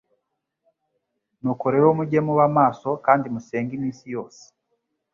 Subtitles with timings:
[1.41, 4.43] Nuko rero mujye muba maso kandi musenge iminsi yose."